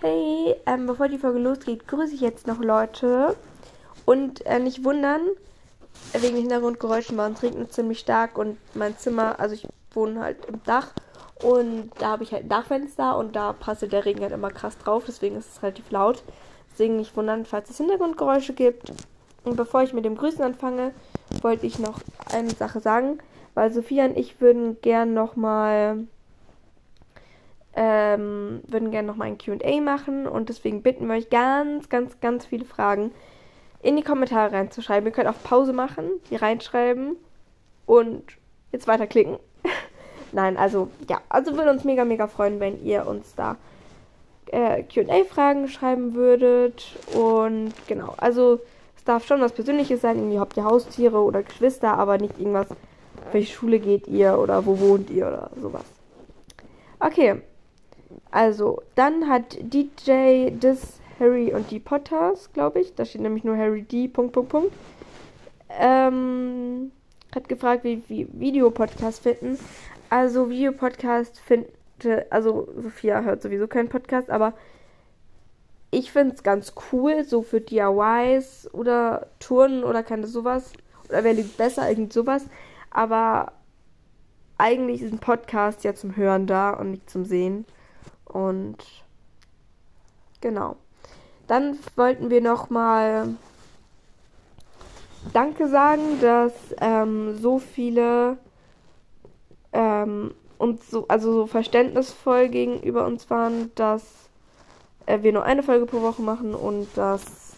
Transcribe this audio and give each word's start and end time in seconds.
Hey, 0.00 0.54
ähm, 0.66 0.86
bevor 0.86 1.08
die 1.08 1.18
Folge 1.18 1.40
losgeht, 1.40 1.88
grüße 1.88 2.14
ich 2.14 2.20
jetzt 2.20 2.46
noch 2.46 2.60
Leute. 2.60 3.34
Und 4.04 4.46
äh, 4.46 4.60
nicht 4.60 4.84
wundern, 4.84 5.22
wegen 6.12 6.36
Hintergrundgeräuschen 6.36 7.16
bei 7.16 7.26
uns 7.26 7.42
regnet 7.42 7.72
ziemlich 7.72 7.98
stark 7.98 8.38
und 8.38 8.58
mein 8.74 8.96
Zimmer, 8.96 9.40
also 9.40 9.56
ich 9.56 9.66
wohne 9.90 10.20
halt 10.20 10.44
im 10.46 10.62
Dach 10.62 10.92
und 11.42 11.90
da 11.98 12.10
habe 12.10 12.22
ich 12.22 12.32
halt 12.32 12.44
ein 12.44 12.48
Dachfenster 12.48 13.18
und 13.18 13.34
da 13.34 13.52
passt 13.52 13.90
der 13.90 14.04
Regen 14.04 14.22
halt 14.22 14.30
immer 14.30 14.50
krass 14.50 14.78
drauf, 14.78 15.02
deswegen 15.04 15.34
ist 15.34 15.56
es 15.56 15.62
relativ 15.64 15.90
laut. 15.90 16.22
Deswegen 16.70 16.96
nicht 16.96 17.16
wundern, 17.16 17.44
falls 17.44 17.68
es 17.68 17.78
Hintergrundgeräusche 17.78 18.52
gibt. 18.52 18.92
Und 19.42 19.56
bevor 19.56 19.82
ich 19.82 19.94
mit 19.94 20.04
dem 20.04 20.16
Grüßen 20.16 20.44
anfange, 20.44 20.92
wollte 21.42 21.66
ich 21.66 21.80
noch 21.80 21.98
eine 22.32 22.50
Sache 22.50 22.78
sagen, 22.78 23.18
weil 23.54 23.72
Sophia 23.72 24.04
und 24.04 24.16
ich 24.16 24.40
würden 24.40 24.80
gern 24.80 25.12
nochmal 25.12 26.06
ähm, 27.80 28.60
würden 28.66 28.90
gerne 28.90 29.06
nochmal 29.06 29.28
ein 29.28 29.38
QA 29.38 29.80
machen 29.80 30.26
und 30.26 30.48
deswegen 30.48 30.82
bitten 30.82 31.06
wir 31.06 31.14
euch 31.14 31.30
ganz, 31.30 31.88
ganz, 31.88 32.18
ganz 32.18 32.44
viele 32.44 32.64
Fragen 32.64 33.12
in 33.82 33.94
die 33.94 34.02
Kommentare 34.02 34.52
reinzuschreiben. 34.52 35.06
Ihr 35.06 35.12
könnt 35.12 35.28
auf 35.28 35.44
Pause 35.44 35.72
machen, 35.72 36.10
die 36.28 36.34
reinschreiben 36.34 37.14
und 37.86 38.24
jetzt 38.72 38.88
weiterklicken. 38.88 39.38
Nein, 40.32 40.56
also 40.56 40.88
ja, 41.08 41.20
also 41.28 41.56
würde 41.56 41.70
uns 41.70 41.84
mega, 41.84 42.04
mega 42.04 42.26
freuen, 42.26 42.58
wenn 42.58 42.84
ihr 42.84 43.06
uns 43.06 43.36
da 43.36 43.56
äh, 44.46 44.82
QA-Fragen 44.82 45.68
schreiben 45.68 46.14
würdet. 46.14 46.84
Und 47.14 47.74
genau, 47.86 48.14
also 48.16 48.58
es 48.96 49.04
darf 49.04 49.24
schon 49.24 49.40
was 49.40 49.52
Persönliches 49.52 50.00
sein, 50.00 50.16
irgendwie 50.16 50.40
habt 50.40 50.56
ihr 50.56 50.64
Haustiere 50.64 51.18
oder 51.18 51.44
Geschwister, 51.44 51.96
aber 51.96 52.18
nicht 52.18 52.40
irgendwas, 52.40 52.66
welche 53.30 53.52
Schule 53.52 53.78
geht 53.78 54.08
ihr 54.08 54.36
oder 54.36 54.66
wo 54.66 54.80
wohnt 54.80 55.10
ihr 55.10 55.28
oder 55.28 55.50
sowas. 55.62 55.84
Okay, 56.98 57.40
also, 58.30 58.82
dann 58.94 59.28
hat 59.28 59.56
DJ 59.60 60.50
Dis 60.50 61.00
Harry 61.18 61.52
und 61.52 61.70
die 61.70 61.80
Potters, 61.80 62.52
glaube 62.52 62.80
ich. 62.80 62.94
Da 62.94 63.04
steht 63.04 63.22
nämlich 63.22 63.44
nur 63.44 63.56
Harry 63.56 63.82
D. 63.82 64.08
Punkt, 64.08 64.32
Punkt, 64.32 64.50
Punkt. 64.50 64.72
Ähm, 65.68 66.92
hat 67.34 67.48
gefragt, 67.48 67.84
wie 67.84 68.02
wir 68.08 68.26
Videopodcast 68.32 69.22
finden. 69.22 69.58
Also, 70.10 70.48
Videopodcast 70.50 71.40
finde, 71.40 71.68
also 72.30 72.68
Sophia 72.76 73.22
hört 73.22 73.42
sowieso 73.42 73.66
keinen 73.66 73.88
Podcast, 73.88 74.30
aber 74.30 74.54
ich 75.90 76.12
finde 76.12 76.34
es 76.34 76.42
ganz 76.42 76.74
cool, 76.92 77.24
so 77.24 77.42
für 77.42 77.60
DIYs 77.60 78.68
oder 78.72 79.28
Touren 79.40 79.84
oder 79.84 80.02
keine 80.02 80.26
sowas. 80.26 80.72
Oder 81.08 81.24
wer 81.24 81.32
liegt 81.32 81.56
besser, 81.56 81.88
irgend 81.88 82.12
sowas. 82.12 82.46
Aber 82.90 83.52
eigentlich 84.58 85.02
ist 85.02 85.12
ein 85.12 85.18
Podcast 85.18 85.84
ja 85.84 85.94
zum 85.94 86.16
Hören 86.16 86.46
da 86.46 86.70
und 86.70 86.90
nicht 86.90 87.08
zum 87.08 87.24
Sehen. 87.24 87.64
Und 88.28 88.76
genau. 90.40 90.76
Dann 91.46 91.78
wollten 91.96 92.30
wir 92.30 92.40
nochmal 92.40 93.34
Danke 95.32 95.68
sagen, 95.68 96.20
dass 96.20 96.52
ähm, 96.80 97.38
so 97.38 97.58
viele 97.58 98.38
ähm, 99.72 100.34
uns 100.58 100.90
so, 100.90 101.06
also 101.08 101.32
so 101.32 101.46
verständnisvoll 101.46 102.48
gegenüber 102.48 103.06
uns 103.06 103.28
waren, 103.30 103.70
dass 103.74 104.02
äh, 105.06 105.22
wir 105.22 105.32
nur 105.32 105.44
eine 105.44 105.62
Folge 105.62 105.86
pro 105.86 106.02
Woche 106.02 106.22
machen 106.22 106.54
und 106.54 106.88
dass, 106.96 107.54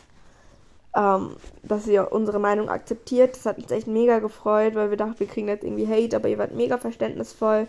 ähm, 0.95 1.37
dass 1.63 1.87
ihr 1.87 2.13
unsere 2.13 2.39
Meinung 2.39 2.69
akzeptiert. 2.69 3.37
Das 3.37 3.47
hat 3.47 3.59
uns 3.59 3.71
echt 3.71 3.87
mega 3.87 4.19
gefreut, 4.19 4.75
weil 4.75 4.91
wir 4.91 4.97
dachten, 4.97 5.21
wir 5.21 5.27
kriegen 5.27 5.49
jetzt 5.49 5.65
irgendwie 5.65 5.87
Hate, 5.87 6.17
aber 6.17 6.29
ihr 6.29 6.39
wart 6.39 6.55
mega 6.55 6.79
verständnisvoll. 6.79 7.67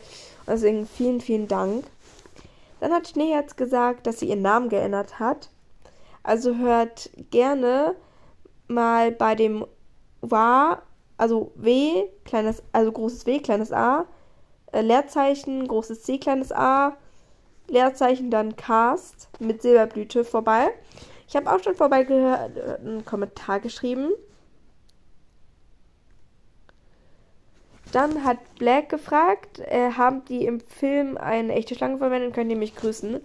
Deswegen 0.48 0.86
vielen, 0.86 1.22
vielen 1.22 1.48
Dank. 1.48 1.86
Dann 2.82 2.92
hat 2.92 3.08
Schneeherz 3.08 3.56
gesagt, 3.56 4.08
dass 4.08 4.20
sie 4.20 4.30
ihren 4.30 4.42
Namen 4.42 4.68
geändert 4.68 5.20
hat. 5.20 5.50
Also 6.24 6.56
hört 6.56 7.12
gerne 7.30 7.96
mal 8.68 9.12
bei 9.12 9.36
dem 9.36 9.66
Wa, 10.22 10.82
also 11.16 11.52
W, 11.56 12.08
kleines, 12.26 12.64
also 12.72 12.92
großes 12.92 13.28
W, 13.28 13.40
kleines 13.40 13.72
A, 13.72 14.08
äh, 14.72 14.82
Leerzeichen, 14.82 15.68
großes 15.68 16.02
C, 16.02 16.18
kleines 16.18 16.52
A, 16.52 16.98
Leerzeichen, 17.68 18.32
dann 18.32 18.56
Cast 18.56 19.30
mit 19.40 19.62
Silberblüte 19.62 20.24
vorbei. 20.24 20.70
Ich 21.28 21.36
habe 21.36 21.52
auch 21.52 21.62
schon 21.64 21.76
vorbei 21.76 22.04
gehört, 22.04 22.58
äh, 22.58 22.78
einen 22.80 23.06
Kommentar 23.06 23.60
geschrieben. 23.60 24.12
Dann 27.92 28.24
hat 28.24 28.38
Black 28.56 28.90
gefragt, 28.90 29.60
äh, 29.60 29.92
haben 29.92 30.24
die 30.26 30.46
im 30.46 30.60
Film 30.62 31.18
eine 31.18 31.54
echte 31.54 31.76
Schlange 31.76 31.98
verwendet, 31.98 32.34
könnt 32.34 32.52
ihr 32.52 32.58
mich 32.58 32.76
grüßen. 32.76 33.20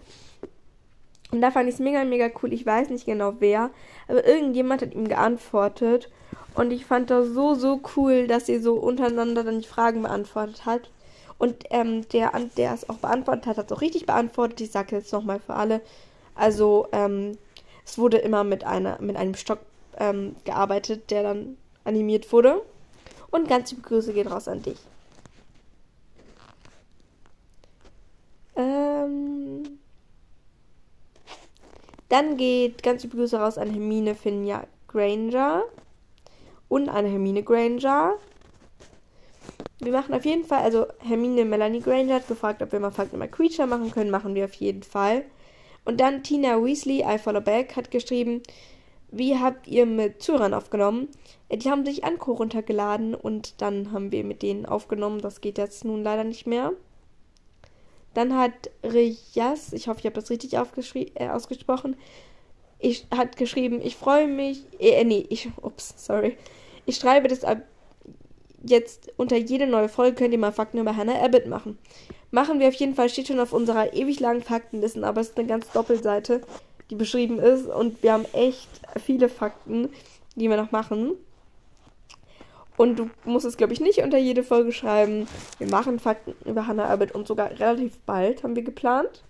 Und 1.32 1.41
da 1.41 1.50
fand 1.50 1.69
ich 1.69 1.75
es 1.75 1.81
mega, 1.81 2.04
mega 2.04 2.31
cool. 2.43 2.53
Ich 2.53 2.65
weiß 2.66 2.91
nicht 2.91 3.06
genau 3.06 3.34
wer, 3.38 3.71
aber 4.09 4.27
irgendjemand 4.27 4.82
hat 4.82 4.94
ihm 4.94 5.09
geantwortet. 5.09 6.10
Und 6.54 6.72
ich 6.72 6.87
fand 6.87 7.10
das 7.10 7.28
so, 7.28 7.54
so 7.54 7.81
cool, 7.97 8.27
dass 8.27 8.47
sie 8.47 8.59
so 8.59 8.75
untereinander 8.75 9.44
dann 9.44 9.60
die 9.60 9.69
Fragen 9.69 10.03
beantwortet 10.03 10.65
hat. 10.65 10.91
Und 11.38 11.65
ähm, 11.71 12.09
der, 12.09 12.33
der 12.56 12.72
es 12.72 12.88
auch 12.88 12.97
beantwortet 12.97 13.47
hat, 13.47 13.59
hat 13.59 13.71
es 13.71 13.77
auch 13.77 13.83
richtig 13.83 14.06
beantwortet. 14.06 14.60
Ich 14.60 14.71
sage 14.71 14.97
jetzt 14.97 15.12
nochmal 15.12 15.41
für 15.41 15.54
alle. 15.54 15.83
Also, 16.34 16.88
ähm, 16.93 17.37
es 17.84 17.98
wurde 17.98 18.19
immer 18.19 18.43
mit, 18.43 18.65
einer, 18.65 19.00
mit 19.00 19.16
einem 19.16 19.34
Stock 19.34 19.59
ähm, 19.98 20.37
gearbeitet, 20.44 21.10
der 21.10 21.22
dann 21.22 21.56
animiert 21.84 22.33
wurde. 22.33 22.62
Und 23.37 23.49
ganz 23.49 23.71
liebe 23.71 23.83
Grüße 23.83 24.15
gehen 24.15 24.29
raus 24.29 24.49
an 24.49 24.63
dich. 24.63 24.79
Ähm, 28.57 29.79
dann 32.09 32.39
geht 32.39 32.83
ganz 32.83 33.03
liebe 33.03 33.19
Grüße 33.19 33.39
raus 33.39 33.59
an 33.59 33.69
Hermine 33.69 34.15
Finja 34.15 34.65
Granger 34.89 35.65
und 36.69 36.89
an 36.89 37.05
Hermine 37.05 37.43
Granger. 37.43 38.15
Wir 39.81 39.93
machen 39.93 40.15
auf 40.15 40.25
jeden 40.25 40.47
Fall, 40.47 40.63
also 40.63 40.87
Hermine 41.01 41.45
Melanie 41.45 41.83
Granger 41.83 42.15
hat 42.15 42.29
gefragt, 42.29 42.63
ob 42.63 42.73
wir 42.73 42.81
mal 42.81 42.91
Fact 42.91 43.13
Nummer 43.13 43.29
Creature 43.29 43.69
machen 43.69 43.91
können. 43.91 44.11
Machen 44.11 44.35
wir 44.35 44.47
auf 44.47 44.55
jeden 44.55 44.83
Fall. 44.83 45.27
Und 45.85 46.01
dann 46.01 46.23
Tina 46.23 46.65
Weasley, 46.65 47.05
I 47.07 47.19
Follow 47.19 47.43
Back, 47.43 47.77
hat 47.77 47.91
geschrieben, 47.91 48.43
wie 49.11 49.39
habt 49.39 49.67
ihr 49.67 49.87
mit 49.87 50.22
Zuhörern 50.22 50.55
aufgenommen? 50.55 51.09
Die 51.50 51.71
haben 51.71 51.84
sich 51.84 52.05
Anko 52.05 52.33
runtergeladen 52.33 53.15
und 53.15 53.61
dann 53.62 53.93
haben 53.93 54.12
wir 54.12 54.25
mit 54.25 54.43
denen 54.43 54.67
aufgenommen. 54.67 55.21
Das 55.21 55.41
geht 55.41 55.59
jetzt 55.59 55.84
nun 55.84 56.03
leider 56.03 56.25
nicht 56.25 56.47
mehr. 56.47 56.72
Dann 58.15 58.37
hat 58.37 58.71
Riyas, 58.83 59.72
ich 59.72 59.89
hoffe, 59.89 60.00
ich 60.00 60.06
habe 60.06 60.21
das 60.21 60.31
richtig 60.31 60.55
äh, 60.55 61.28
ausgesprochen, 61.28 61.97
ich, 62.78 63.06
hat 63.11 63.37
geschrieben, 63.37 63.81
ich 63.83 63.97
freue 63.97 64.27
mich, 64.27 64.65
äh, 64.78 65.05
nee, 65.05 65.27
ich, 65.28 65.50
ups, 65.62 65.95
sorry. 65.97 66.37
Ich 66.87 66.97
schreibe 66.97 67.28
das 67.28 67.45
ab 67.45 67.62
jetzt 68.71 69.12
unter 69.16 69.37
jede 69.37 69.66
neue 69.66 69.89
Folge 69.89 70.16
könnt 70.16 70.33
ihr 70.33 70.39
mal 70.39 70.53
Fakten 70.53 70.78
über 70.78 70.97
Hannah 70.97 71.22
Abbott 71.22 71.47
machen. 71.47 71.78
Machen 72.31 72.59
wir 72.59 72.69
auf 72.69 72.75
jeden 72.75 72.95
Fall, 72.95 73.09
steht 73.09 73.28
schon 73.28 73.41
auf 73.41 73.53
unserer 73.53 73.95
ewig 73.95 74.21
langen 74.21 74.43
Faktenliste, 74.43 75.06
aber 75.06 75.21
es 75.21 75.28
ist 75.28 75.39
eine 75.39 75.47
ganz 75.47 75.71
Doppelseite, 75.71 76.41
die 76.91 76.95
beschrieben 76.95 77.39
ist 77.39 77.67
und 77.67 78.03
wir 78.03 78.13
haben 78.13 78.27
echt 78.33 78.69
viele 79.03 79.29
Fakten, 79.29 79.89
die 80.35 80.49
wir 80.49 80.57
noch 80.57 80.73
machen. 80.73 81.13
Und 82.77 82.97
du 82.99 83.11
musst 83.25 83.47
es, 83.47 83.57
glaube 83.57 83.73
ich, 83.73 83.81
nicht 83.81 84.03
unter 84.03 84.19
jede 84.19 84.43
Folge 84.43 84.71
schreiben. 84.73 85.27
Wir 85.59 85.69
machen 85.69 85.99
Fakten 85.99 86.35
über 86.45 86.67
Hannah 86.67 86.89
Abbott 86.89 87.13
und 87.13 87.27
sogar 87.27 87.51
relativ 87.59 87.99
bald 88.01 88.43
haben 88.43 88.55
wir 88.55 88.63
geplant. 88.63 89.25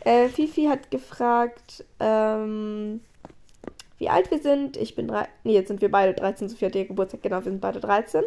Äh, 0.00 0.28
Fifi 0.28 0.64
hat 0.64 0.90
gefragt, 0.90 1.84
ähm, 2.00 3.00
wie 3.98 4.10
alt 4.10 4.30
wir 4.30 4.40
sind. 4.40 4.76
Ich 4.76 4.94
bin 4.94 5.08
drei. 5.08 5.28
Nee, 5.44 5.54
jetzt 5.54 5.68
sind 5.68 5.80
wir 5.80 5.90
beide 5.90 6.12
13, 6.12 6.48
Sophia 6.48 6.68
hat 6.68 6.74
ihr 6.74 6.86
Geburtstag. 6.86 7.22
Genau, 7.22 7.36
wir 7.36 7.50
sind 7.50 7.60
beide 7.60 7.80
13. 7.80 8.24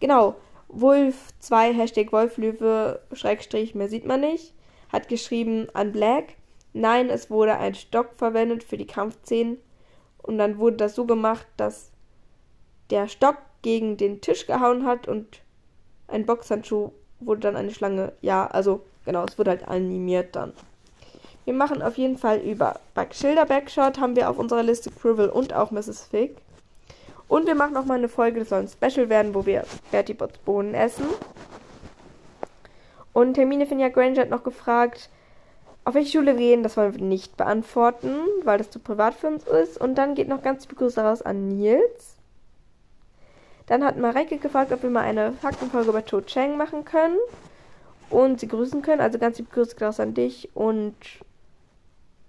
Genau. 0.00 0.36
Wolf 0.68 1.32
2, 1.40 1.72
Hashtag 1.72 2.12
Wolflöwe, 2.12 3.00
Schrägstrich, 3.12 3.74
mehr 3.74 3.88
sieht 3.88 4.04
man 4.04 4.20
nicht, 4.20 4.52
hat 4.90 5.08
geschrieben 5.08 5.68
an 5.74 5.92
Black. 5.92 6.34
Nein, 6.72 7.10
es 7.10 7.30
wurde 7.30 7.56
ein 7.56 7.74
Stock 7.74 8.10
verwendet 8.16 8.64
für 8.64 8.76
die 8.76 8.86
Kampfszenen. 8.86 9.58
Und 10.22 10.38
dann 10.38 10.58
wurde 10.58 10.76
das 10.76 10.94
so 10.94 11.06
gemacht, 11.06 11.46
dass 11.56 11.90
der 12.90 13.08
Stock 13.08 13.36
gegen 13.62 13.96
den 13.96 14.20
Tisch 14.20 14.46
gehauen 14.46 14.86
hat 14.86 15.08
und 15.08 15.40
ein 16.06 16.26
Boxhandschuh 16.26 16.92
wurde 17.20 17.40
dann 17.40 17.56
eine 17.56 17.72
Schlange. 17.72 18.12
Ja, 18.20 18.46
also 18.46 18.82
genau, 19.04 19.24
es 19.24 19.38
wurde 19.38 19.50
halt 19.50 19.68
animiert 19.68 20.36
dann. 20.36 20.52
Wir 21.44 21.54
machen 21.54 21.82
auf 21.82 21.96
jeden 21.96 22.18
Fall 22.18 22.40
über 22.40 22.78
Schilder 23.10 23.46
Backshot 23.46 23.98
haben 23.98 24.16
wir 24.16 24.28
auf 24.28 24.38
unserer 24.38 24.62
Liste 24.62 24.90
Crivel 24.90 25.30
und 25.30 25.54
auch 25.54 25.70
Mrs. 25.70 26.02
Fig. 26.10 26.36
Und 27.26 27.46
wir 27.46 27.54
machen 27.54 27.74
noch 27.74 27.84
mal 27.84 27.98
eine 27.98 28.08
Folge, 28.08 28.40
das 28.40 28.50
soll 28.50 28.60
ein 28.60 28.68
Special 28.68 29.08
werden, 29.08 29.34
wo 29.34 29.46
wir 29.46 29.64
Bertie 29.90 30.14
Bots 30.14 30.38
Bohnen 30.38 30.74
essen. 30.74 31.06
Und 33.18 33.34
Termine 33.34 33.66
Finja 33.66 33.88
Granger 33.88 34.20
hat 34.20 34.30
noch 34.30 34.44
gefragt, 34.44 35.10
auf 35.84 35.94
welche 35.94 36.16
Schule 36.18 36.38
wir 36.38 36.46
gehen. 36.46 36.62
Das 36.62 36.76
wollen 36.76 36.94
wir 36.94 37.02
nicht 37.02 37.36
beantworten, 37.36 38.14
weil 38.44 38.58
das 38.58 38.70
zu 38.70 38.78
privat 38.78 39.14
für 39.14 39.26
uns 39.26 39.42
ist. 39.44 39.76
Und 39.76 39.96
dann 39.96 40.14
geht 40.14 40.28
noch 40.28 40.40
ganz 40.40 40.66
viel 40.66 40.76
Grüße 40.76 41.00
raus 41.00 41.22
an 41.22 41.48
Nils. 41.48 42.16
Dann 43.66 43.82
hat 43.82 43.98
Mareike 43.98 44.38
gefragt, 44.38 44.70
ob 44.70 44.84
wir 44.84 44.90
mal 44.90 45.00
eine 45.00 45.32
Faktenfolge 45.32 45.88
über 45.88 46.04
Cho 46.04 46.20
Chang 46.20 46.56
machen 46.56 46.84
können. 46.84 47.18
und 48.08 48.38
sie 48.38 48.46
grüßen 48.46 48.82
können. 48.82 49.00
Also 49.00 49.18
ganz 49.18 49.36
liebe 49.38 49.50
Grüße 49.50 49.74
Klaus 49.74 49.98
an 49.98 50.14
dich 50.14 50.50
und 50.54 50.94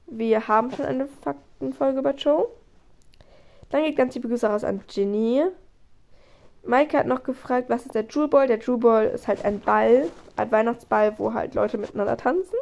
wir 0.08 0.48
haben 0.48 0.72
schon 0.72 0.88
eine 0.88 1.08
Faktenfolge 1.22 2.00
über 2.00 2.16
Joe. 2.16 2.48
Dann 3.70 3.84
geht 3.84 3.96
ganz 3.96 4.16
liebe 4.16 4.28
Grüße 4.28 4.48
raus 4.48 4.64
an 4.64 4.82
Ginny. 4.88 5.44
Maike 6.64 6.98
hat 6.98 7.08
noch 7.08 7.24
gefragt, 7.24 7.70
was 7.70 7.86
ist 7.86 7.96
der 7.96 8.06
Jewel 8.06 8.28
Ball? 8.28 8.48
Der 8.48 8.60
Jewel 8.60 8.78
Ball 8.78 9.06
ist 9.08 9.28
halt 9.28 9.44
ein 9.46 9.60
Ball, 9.60 10.10
ein 10.36 10.52
Weihnachtsball, 10.52 11.18
wo 11.18 11.34
halt 11.34 11.56
Leute 11.56 11.78
miteinander 11.78 12.18
tanzen. 12.18 12.56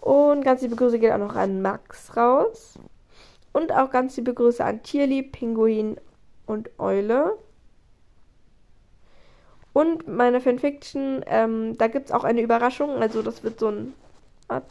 Und 0.00 0.44
ganz 0.44 0.62
liebe 0.62 0.76
Grüße 0.76 0.98
geht 0.98 1.10
auch 1.12 1.18
noch 1.18 1.34
an 1.34 1.62
Max 1.62 2.16
raus. 2.16 2.78
Und 3.52 3.72
auch 3.72 3.90
ganz 3.90 4.16
liebe 4.16 4.34
Grüße 4.34 4.64
an 4.64 4.82
Tierlieb, 4.82 5.32
Pinguin 5.32 5.96
und 6.46 6.70
Eule. 6.78 7.38
Und 9.72 10.06
meine 10.06 10.40
Fanfiction, 10.40 11.24
ähm, 11.26 11.76
da 11.76 11.88
gibt 11.88 12.06
es 12.06 12.12
auch 12.12 12.24
eine 12.24 12.40
Überraschung. 12.40 13.02
Also 13.02 13.22
das 13.22 13.42
wird 13.42 13.58
so 13.58 13.68
ein 13.68 13.94
Art 14.48 14.64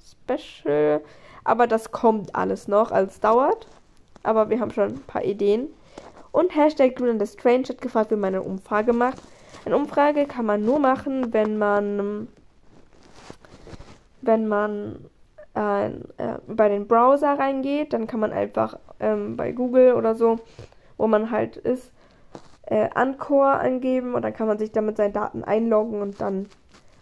Special. 0.00 1.00
Aber 1.44 1.66
das 1.66 1.90
kommt 1.90 2.34
alles 2.34 2.68
noch, 2.68 2.90
also 2.90 3.10
es 3.10 3.20
dauert. 3.20 3.66
Aber 4.22 4.50
wir 4.50 4.60
haben 4.60 4.70
schon 4.70 4.94
ein 4.94 5.02
paar 5.02 5.24
Ideen. 5.24 5.68
Und 6.36 6.54
Hashtag 6.54 6.96
Green 6.96 7.18
the 7.18 7.26
Strange 7.26 7.68
hat 7.70 7.80
gefragt, 7.80 8.10
wie 8.10 8.16
man 8.16 8.34
eine 8.34 8.42
Umfrage 8.42 8.92
macht. 8.92 9.22
Eine 9.64 9.74
Umfrage 9.74 10.26
kann 10.26 10.44
man 10.44 10.66
nur 10.66 10.78
machen, 10.78 11.32
wenn 11.32 11.56
man 11.56 12.28
wenn 14.20 14.46
man 14.46 15.06
äh, 15.56 15.86
äh, 15.86 15.92
bei 16.46 16.68
den 16.68 16.86
Browser 16.86 17.38
reingeht, 17.38 17.94
dann 17.94 18.06
kann 18.06 18.20
man 18.20 18.34
einfach 18.34 18.78
ähm, 19.00 19.38
bei 19.38 19.52
Google 19.52 19.94
oder 19.94 20.14
so, 20.14 20.38
wo 20.98 21.06
man 21.06 21.30
halt 21.30 21.56
ist, 21.56 21.90
äh, 22.66 22.90
Anchor 22.94 23.46
angeben 23.46 24.14
und 24.14 24.20
dann 24.20 24.34
kann 24.34 24.46
man 24.46 24.58
sich 24.58 24.72
damit 24.72 24.98
seine 24.98 25.14
Daten 25.14 25.42
einloggen 25.42 26.02
und 26.02 26.20
dann 26.20 26.50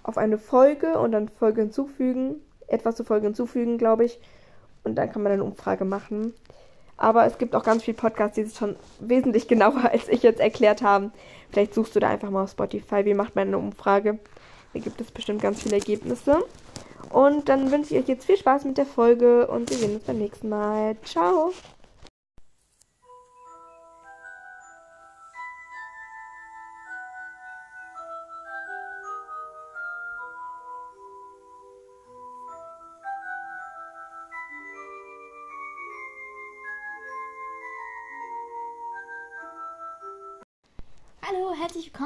auf 0.04 0.16
eine 0.16 0.38
Folge 0.38 0.96
und 0.96 1.10
dann 1.10 1.28
Folge 1.28 1.62
hinzufügen, 1.62 2.36
etwas 2.69 2.94
zur 2.94 3.06
Folge 3.06 3.26
hinzufügen, 3.26 3.78
glaube 3.78 4.04
ich. 4.04 4.20
Und 4.84 4.94
dann 4.94 5.10
kann 5.10 5.25
man 5.25 5.32
eine 5.32 5.42
Umfrage 5.42 5.84
machen. 5.84 6.34
Aber 6.96 7.26
es 7.26 7.38
gibt 7.38 7.55
auch 7.55 7.64
ganz 7.64 7.82
viele 7.82 7.96
Podcasts, 7.96 8.37
die 8.37 8.43
es 8.43 8.56
schon 8.56 8.76
wesentlich 9.00 9.49
genauer 9.49 9.91
als 9.91 10.08
ich 10.08 10.23
jetzt 10.23 10.41
erklärt 10.41 10.82
haben. 10.82 11.12
Vielleicht 11.50 11.75
suchst 11.75 11.94
du 11.94 12.00
da 12.00 12.08
einfach 12.08 12.31
mal 12.31 12.44
auf 12.44 12.50
Spotify, 12.50 13.05
wie 13.05 13.14
macht 13.14 13.37
man 13.37 13.49
eine 13.49 13.58
Umfrage. 13.58 14.19
Da 14.73 14.81
gibt 14.81 15.00
es 15.00 15.11
bestimmt 15.11 15.43
ganz 15.43 15.62
viele 15.62 15.76
Ergebnisse. 15.76 16.44
Und 17.11 17.49
dann 17.49 17.70
wünsche 17.70 17.94
ich 17.94 18.02
euch 18.02 18.08
jetzt 18.08 18.25
viel 18.25 18.37
Spaß 18.37 18.64
mit 18.64 18.76
der 18.76 18.87
Folge 18.87 19.46
und 19.46 19.70
wir 19.70 19.76
sehen 19.76 19.94
uns 19.94 20.05
beim 20.05 20.19
nächsten 20.19 20.49
Mal. 20.49 20.96
Ciao! 21.05 21.52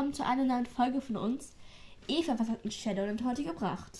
Willkommen 0.09 0.15
zu 0.15 0.25
einer 0.25 0.45
neuen 0.45 0.67
Folge 0.67 1.01
von 1.01 1.17
uns. 1.17 1.53
Eva, 2.07 2.35
was 2.39 2.49
hat 2.49 2.65
uns 2.65 2.75
Shadow 2.75 3.05
denn 3.05 3.23
heute 3.27 3.45
gebracht? 3.45 3.91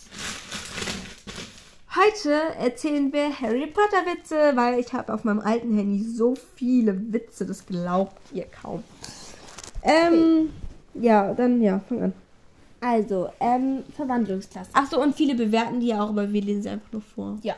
Heute 1.95 2.33
erzählen 2.59 3.13
wir 3.13 3.39
Harry 3.41 3.67
Potter 3.67 4.07
Witze, 4.07 4.53
weil 4.55 4.79
ich 4.79 4.93
habe 4.93 5.13
auf 5.13 5.25
meinem 5.25 5.41
alten 5.41 5.77
Handy 5.77 6.03
so 6.03 6.35
viele 6.55 7.13
Witze, 7.13 7.45
das 7.45 7.67
glaubt 7.67 8.17
ihr 8.33 8.47
kaum. 8.47 8.85
Ähm, 9.83 10.51
okay. 10.95 11.07
ja, 11.07 11.35
dann 11.35 11.61
ja, 11.61 11.81
fang 11.81 12.03
an. 12.05 12.13
Also, 12.81 13.29
ähm, 13.41 13.85
Verwandlungsklasse. 13.95 14.71
Ach 14.73 14.89
so, 14.91 15.03
und 15.03 15.15
viele 15.15 15.35
bewerten 15.35 15.81
die 15.81 15.89
ja 15.89 16.03
auch, 16.03 16.09
aber 16.11 16.33
wir 16.33 16.41
lesen 16.41 16.63
sie 16.63 16.69
einfach 16.71 16.93
nur 16.93 17.03
vor. 17.03 17.39
Ja. 17.43 17.57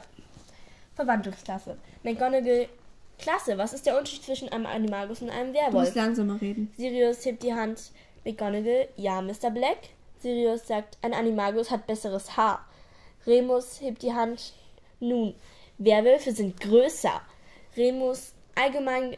Verwandlungsklasse. 0.96 1.76
McGonagall, 2.02 2.68
Klasse. 3.20 3.58
Was 3.58 3.72
ist 3.74 3.86
der 3.86 3.96
Unterschied 3.96 4.24
zwischen 4.24 4.48
einem 4.48 4.66
Animagus 4.66 5.22
und 5.22 5.30
einem 5.30 5.52
Werwolf? 5.52 5.70
Du 5.70 5.78
musst 5.78 5.94
langsamer 5.94 6.40
reden. 6.40 6.72
Sirius 6.76 7.24
hebt 7.24 7.42
die 7.42 7.54
Hand. 7.54 7.92
McGonagall, 8.24 8.88
ja, 8.96 9.20
Mr. 9.20 9.50
Black. 9.50 9.78
Sirius 10.20 10.66
sagt, 10.66 10.98
ein 11.02 11.14
Animagus 11.14 11.70
hat 11.70 11.86
besseres 11.86 12.36
Haar. 12.36 12.66
Remus 13.26 13.80
hebt 13.80 14.02
die 14.02 14.12
Hand. 14.12 14.52
Nun, 15.00 15.34
Werwölfe 15.78 16.32
sind 16.32 16.60
größer. 16.60 17.20
Remus, 17.76 18.32
allgemein. 18.54 19.16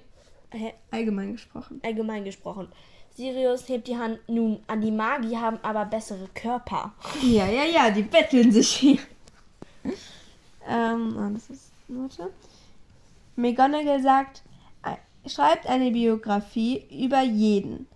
Hä? 0.51 0.75
Allgemein 0.91 1.33
gesprochen. 1.33 1.81
Allgemein 1.85 2.25
gesprochen. 2.25 2.69
Sirius 3.17 3.69
hebt 3.69 3.89
die 3.89 3.97
Hand. 3.97 4.21
Nun, 4.29 4.63
Animagi 4.69 5.35
haben 5.35 5.59
aber 5.63 5.85
bessere 5.85 6.29
Körper. 6.35 6.93
Ja, 7.23 7.47
ja, 7.47 7.65
ja, 7.65 7.91
die 7.91 8.03
betteln 8.03 8.53
sich 8.53 8.69
hier. 8.69 8.99
ähm, 10.69 11.17
ah, 11.19 11.31
das 11.33 11.51
ist. 11.51 11.73
Warte. 11.89 12.31
McGonagall 13.37 14.01
sagt, 14.03 14.43
schreibt 15.27 15.67
eine 15.67 15.91
Biografie 15.91 16.85
über 16.91 17.23
jeden 17.23 17.87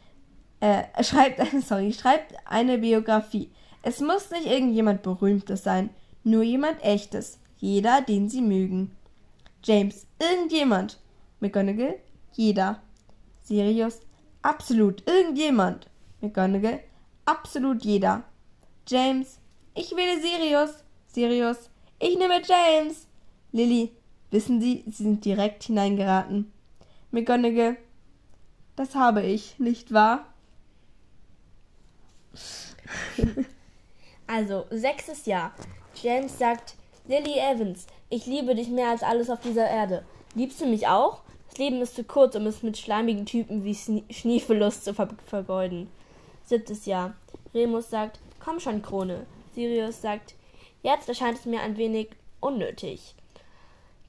äh, 0.66 1.04
schreibt, 1.04 1.40
sorry, 1.64 1.92
schreibt 1.92 2.34
eine 2.44 2.78
Biografie. 2.78 3.50
Es 3.82 4.00
muss 4.00 4.30
nicht 4.30 4.46
irgendjemand 4.46 5.02
Berühmtes 5.02 5.62
sein, 5.62 5.90
nur 6.24 6.42
jemand 6.42 6.82
Echtes. 6.84 7.38
Jeder, 7.58 8.00
den 8.02 8.28
sie 8.28 8.42
mögen. 8.42 8.96
James, 9.62 10.06
irgendjemand. 10.18 10.98
McGonagall, 11.40 11.98
jeder. 12.32 12.82
Sirius, 13.42 14.00
absolut 14.42 15.06
irgendjemand. 15.06 15.88
McGonagall, 16.20 16.80
absolut 17.24 17.84
jeder. 17.84 18.24
James, 18.88 19.38
ich 19.74 19.94
wähle 19.94 20.20
Sirius. 20.20 20.84
Sirius, 21.06 21.70
ich 22.00 22.18
nehme 22.18 22.42
James. 22.42 23.06
Lily, 23.52 23.92
wissen 24.30 24.60
Sie, 24.60 24.82
Sie 24.86 25.04
sind 25.04 25.24
direkt 25.24 25.62
hineingeraten. 25.62 26.52
McGonagall, 27.12 27.76
das 28.74 28.94
habe 28.94 29.22
ich, 29.22 29.58
nicht 29.58 29.92
wahr? 29.92 30.26
also, 34.26 34.66
sechstes 34.70 35.26
Jahr. 35.26 35.54
James 35.94 36.38
sagt, 36.38 36.74
Lily 37.06 37.38
Evans, 37.38 37.86
ich 38.08 38.26
liebe 38.26 38.54
dich 38.54 38.68
mehr 38.68 38.90
als 38.90 39.02
alles 39.02 39.30
auf 39.30 39.40
dieser 39.40 39.68
Erde. 39.68 40.04
Liebst 40.34 40.60
du 40.60 40.66
mich 40.66 40.86
auch? 40.86 41.22
Das 41.48 41.58
Leben 41.58 41.80
ist 41.80 41.94
zu 41.94 42.04
kurz, 42.04 42.34
um 42.34 42.46
es 42.46 42.62
mit 42.62 42.76
schleimigen 42.76 43.24
Typen 43.24 43.64
wie 43.64 43.74
Schniefelust 43.74 44.84
zu 44.84 44.92
ver 44.92 45.08
vergeuden. 45.26 45.88
Siebtes 46.44 46.86
Jahr. 46.86 47.14
Remus 47.54 47.88
sagt, 47.90 48.20
komm 48.40 48.60
schon, 48.60 48.82
Krone. 48.82 49.26
Sirius 49.54 50.02
sagt, 50.02 50.34
jetzt 50.82 51.08
erscheint 51.08 51.38
es 51.38 51.46
mir 51.46 51.60
ein 51.60 51.76
wenig 51.76 52.10
unnötig. 52.40 53.14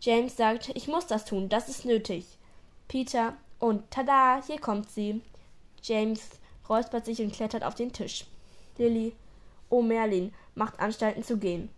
James 0.02 0.36
sagt, 0.36 0.70
ich 0.75 0.88
muss 0.88 1.08
das 1.08 1.25
tun, 1.25 1.50
das 1.50 1.70
ist 1.70 1.86
nötig. 1.86 2.25
Peter, 2.88 3.34
und 3.60 3.90
tada, 3.90 4.42
hier 4.46 4.60
kommt 4.60 4.90
sie. 4.90 5.22
James 5.82 6.30
räuspert 6.70 7.06
sich 7.06 7.22
und 7.22 7.34
klettert 7.34 7.64
auf 7.64 7.76
den 7.76 7.94
Tisch. 7.94 8.26
Lilly, 8.78 9.14
oh 9.70 9.82
Merlin, 9.82 10.34
macht 10.56 10.80
Anstalten 10.80 11.24
zu 11.24 11.38
gehen. 11.38 11.70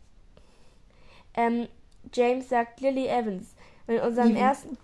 Ähm, 1.33 1.67
James 2.13 2.49
sagt 2.49 2.81
Lily 2.81 3.07
Evans. 3.07 3.55
In 3.87 3.99
unserem 3.99 4.31
Even. 4.31 4.37
ersten. 4.37 4.77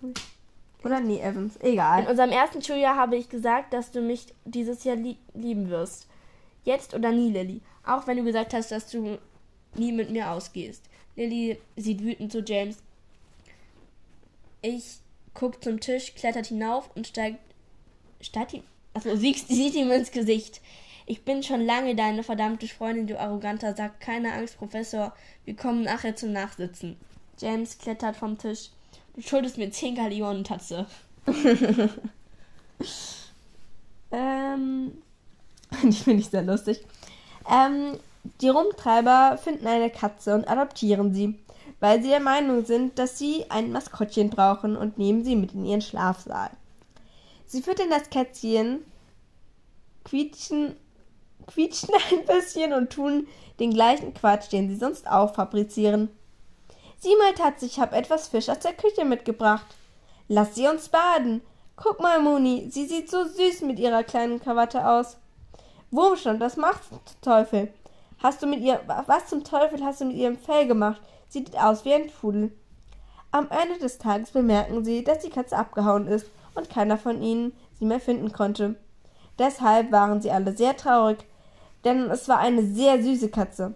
Oder 0.84 1.00
nee, 1.00 1.20
Evans. 1.20 1.58
Egal. 1.60 2.02
In 2.02 2.08
unserem 2.08 2.30
ersten 2.30 2.62
Schuljahr 2.62 2.96
habe 2.96 3.16
ich 3.16 3.28
gesagt, 3.28 3.72
dass 3.72 3.90
du 3.90 4.00
mich 4.00 4.26
dieses 4.44 4.84
Jahr 4.84 4.96
lie 4.96 5.16
lieben 5.34 5.68
wirst. 5.70 6.08
Jetzt 6.64 6.94
oder 6.94 7.12
nie, 7.12 7.30
Lilly. 7.30 7.60
Auch 7.84 8.06
wenn 8.06 8.16
du 8.16 8.24
gesagt 8.24 8.52
hast, 8.52 8.72
dass 8.72 8.90
du 8.90 9.18
nie 9.74 9.92
mit 9.92 10.10
mir 10.10 10.30
ausgehst. 10.30 10.84
Lilly 11.14 11.60
sieht 11.76 12.02
wütend 12.02 12.32
zu 12.32 12.40
James. 12.40 12.78
Ich 14.62 14.98
guckt 15.34 15.62
zum 15.62 15.80
Tisch, 15.80 16.14
klettert 16.14 16.46
hinauf 16.46 16.90
und 16.96 17.06
steigt. 17.06 17.38
Steigt 18.20 18.52
Also 18.96 19.14
siehst, 19.14 19.48
sieht 19.48 19.74
ihm 19.74 19.90
ins 19.90 20.10
Gesicht. 20.10 20.62
Ich 21.04 21.22
bin 21.22 21.42
schon 21.42 21.60
lange 21.60 21.94
deine 21.94 22.22
verdammte 22.22 22.66
Freundin, 22.66 23.06
du 23.06 23.20
arroganter 23.20 23.76
Sack. 23.76 24.00
Keine 24.00 24.32
Angst, 24.32 24.56
Professor. 24.56 25.12
Wir 25.44 25.54
kommen 25.54 25.82
nachher 25.82 26.16
zum 26.16 26.32
Nachsitzen. 26.32 26.96
James 27.38 27.76
klettert 27.76 28.16
vom 28.16 28.38
Tisch. 28.38 28.70
Du 29.14 29.20
schuldest 29.20 29.58
mir 29.58 29.70
10 29.70 29.96
Gallionen, 29.96 30.44
Tatze. 30.44 30.86
ähm. 34.10 34.92
Die 35.82 35.92
finde 35.92 36.20
ich 36.20 36.30
sehr 36.30 36.42
lustig. 36.42 36.82
Ähm, 37.50 37.98
die 38.40 38.48
Rumtreiber 38.48 39.36
finden 39.36 39.66
eine 39.66 39.90
Katze 39.90 40.34
und 40.34 40.48
adoptieren 40.48 41.12
sie, 41.12 41.38
weil 41.80 42.02
sie 42.02 42.08
der 42.08 42.20
Meinung 42.20 42.64
sind, 42.64 42.98
dass 42.98 43.18
sie 43.18 43.44
ein 43.50 43.72
Maskottchen 43.72 44.30
brauchen 44.30 44.74
und 44.74 44.96
nehmen 44.96 45.22
sie 45.22 45.36
mit 45.36 45.52
in 45.52 45.66
ihren 45.66 45.82
Schlafsaal. 45.82 46.50
Sie 47.46 47.62
füttern 47.62 47.90
das 47.90 48.10
Kätzchen, 48.10 48.84
quietschen, 50.04 50.76
quietschen 51.46 51.94
ein 52.10 52.26
bisschen 52.26 52.72
und 52.72 52.90
tun 52.90 53.28
den 53.60 53.72
gleichen 53.72 54.12
Quatsch, 54.12 54.52
den 54.52 54.68
sie 54.68 54.76
sonst 54.76 55.08
auch 55.08 55.34
fabrizieren. 55.34 56.10
Sieh 56.98 57.14
mal, 57.16 57.34
Tatz, 57.34 57.62
ich 57.62 57.78
hab 57.78 57.92
etwas 57.92 58.28
Fisch 58.28 58.48
aus 58.48 58.58
der 58.60 58.72
Küche 58.72 59.04
mitgebracht. 59.04 59.66
Lass 60.28 60.54
sie 60.54 60.66
uns 60.66 60.88
baden. 60.88 61.40
Guck 61.76 62.00
mal, 62.00 62.20
Moni, 62.20 62.68
sie 62.70 62.86
sieht 62.86 63.10
so 63.10 63.24
süß 63.24 63.60
mit 63.62 63.78
ihrer 63.78 64.02
kleinen 64.02 64.40
Krawatte 64.40 64.88
aus. 64.88 65.18
Wurmstand, 65.90 66.40
das 66.40 66.56
macht's, 66.56 66.88
Teufel. 67.20 67.72
Hast 68.22 68.42
du 68.42 68.46
mit 68.46 68.60
ihr, 68.60 68.80
was 69.06 69.28
zum 69.28 69.44
Teufel 69.44 69.84
hast 69.84 70.00
du 70.00 70.06
mit 70.06 70.16
ihrem 70.16 70.38
Fell 70.38 70.66
gemacht? 70.66 71.00
Sieht 71.28 71.56
aus 71.56 71.84
wie 71.84 71.94
ein 71.94 72.10
Pudel. 72.10 72.50
Am 73.30 73.48
Ende 73.50 73.78
des 73.78 73.98
Tages 73.98 74.30
bemerken 74.30 74.84
sie, 74.84 75.04
dass 75.04 75.18
die 75.18 75.30
Katze 75.30 75.56
abgehauen 75.56 76.06
ist 76.06 76.26
und 76.56 76.70
keiner 76.70 76.98
von 76.98 77.22
ihnen 77.22 77.52
sie 77.78 77.84
mehr 77.84 78.00
finden 78.00 78.32
konnte. 78.32 78.76
Deshalb 79.38 79.92
waren 79.92 80.20
sie 80.20 80.30
alle 80.30 80.56
sehr 80.56 80.76
traurig, 80.76 81.18
denn 81.84 82.10
es 82.10 82.28
war 82.28 82.38
eine 82.38 82.64
sehr 82.64 83.02
süße 83.02 83.28
Katze. 83.28 83.74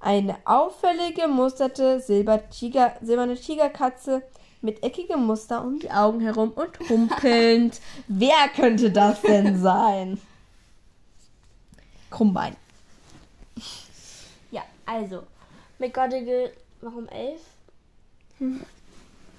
Eine 0.00 0.36
auffällige, 0.44 1.28
musterte 1.28 2.00
Silber-Tiger, 2.00 2.94
silberne 3.00 3.36
Tigerkatze 3.36 4.22
mit 4.60 4.82
eckigem 4.82 5.24
Muster 5.24 5.62
um 5.64 5.78
die 5.78 5.90
Augen 5.90 6.20
herum 6.20 6.50
und 6.50 6.78
humpelnd. 6.88 7.80
Wer 8.08 8.48
könnte 8.54 8.90
das 8.90 9.22
denn 9.22 9.60
sein? 9.60 10.20
Krummbein. 12.10 12.56
Ja, 14.50 14.62
also. 14.84 15.22
McGonagall, 15.78 16.52
warum 16.80 17.08
elf? 17.08 17.40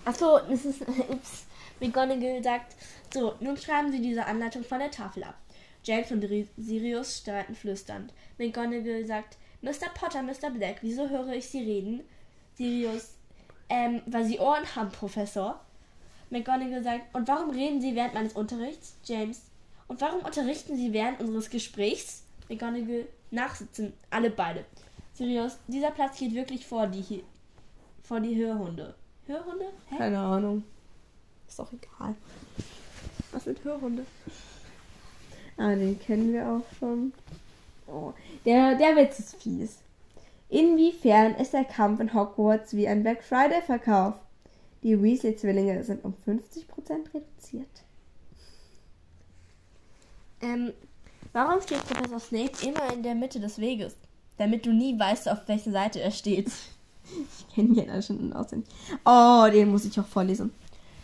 Achso, 0.07 0.39
das 0.39 0.63
ist. 0.63 0.81
Ups. 1.09 1.45
McGonagall 1.81 2.41
sagt, 2.41 2.77
so, 3.13 3.35
nun 3.41 3.57
schreiben 3.57 3.91
Sie 3.91 4.01
diese 4.01 4.25
Anleitung 4.25 4.63
von 4.63 4.79
der 4.79 4.89
Tafel 4.89 5.25
ab. 5.25 5.35
James 5.83 6.09
und 6.11 6.25
Sirius 6.55 7.17
streiten 7.17 7.53
flüsternd. 7.53 8.13
McGonagall 8.37 9.05
sagt, 9.05 9.37
Mr. 9.61 9.89
Potter, 9.93 10.23
Mr. 10.23 10.49
Black, 10.49 10.77
wieso 10.81 11.09
höre 11.09 11.33
ich 11.33 11.49
Sie 11.49 11.61
reden? 11.61 12.03
Sirius, 12.55 13.15
ähm, 13.67 14.01
weil 14.05 14.23
Sie 14.23 14.39
Ohren 14.39 14.63
haben, 14.77 14.91
Professor. 14.91 15.59
McGonagall 16.29 16.83
sagt, 16.83 17.13
und 17.13 17.27
warum 17.27 17.49
reden 17.49 17.81
Sie 17.81 17.93
während 17.93 18.13
meines 18.13 18.33
Unterrichts? 18.33 18.95
James, 19.03 19.41
und 19.87 19.99
warum 19.99 20.21
unterrichten 20.21 20.77
Sie 20.77 20.93
während 20.93 21.19
unseres 21.19 21.49
Gesprächs? 21.49 22.23
McGonagall, 22.47 23.07
nachsitzen, 23.29 23.91
alle 24.09 24.29
beide. 24.29 24.63
Sirius, 25.13 25.57
dieser 25.67 25.91
Platz 25.91 26.17
geht 26.17 26.33
wirklich 26.33 26.65
vor 26.65 26.87
die, 26.87 27.25
vor 28.03 28.21
die 28.21 28.37
Hörhunde. 28.37 28.95
Hörhunde? 29.27 29.65
Hä? 29.89 29.97
Keine 29.97 30.19
Ahnung. 30.19 30.63
Ist 31.47 31.59
doch 31.59 31.71
egal. 31.73 32.15
Was 33.31 33.43
sind 33.43 33.63
Hörhunde? 33.63 34.05
Ah, 35.57 35.75
den 35.75 35.99
kennen 35.99 36.33
wir 36.33 36.47
auch 36.47 36.77
schon. 36.79 37.13
Oh, 37.87 38.13
der, 38.45 38.75
der 38.75 38.95
Witz 38.95 39.19
ist 39.19 39.35
fies. 39.35 39.79
Inwiefern 40.49 41.35
ist 41.35 41.53
der 41.53 41.65
Kampf 41.65 41.99
in 41.99 42.13
Hogwarts 42.13 42.75
wie 42.75 42.87
ein 42.87 43.03
Black 43.03 43.23
Friday-Verkauf? 43.23 44.15
Die 44.83 45.01
Weasley-Zwillinge 45.01 45.83
sind 45.83 46.05
um 46.05 46.13
50% 46.25 46.67
reduziert. 47.13 47.67
Ähm, 50.41 50.71
warum 51.33 51.61
steht 51.61 51.85
Professor 51.85 52.19
Snape 52.19 52.65
immer 52.65 52.93
in 52.93 53.03
der 53.03 53.15
Mitte 53.15 53.39
des 53.39 53.59
Weges? 53.59 53.95
Damit 54.37 54.65
du 54.65 54.71
nie 54.71 54.97
weißt, 54.97 55.27
auf 55.29 55.47
welcher 55.47 55.71
Seite 55.71 55.99
er 55.99 56.11
steht. 56.11 56.51
Ich 57.11 57.55
kenne 57.55 57.69
ihn 57.69 57.87
ja 57.87 58.01
schon 58.01 58.33
auswendig. 58.33 58.69
Oh, 59.05 59.45
den 59.51 59.71
muss 59.71 59.85
ich 59.85 59.99
auch 59.99 60.05
vorlesen. 60.05 60.51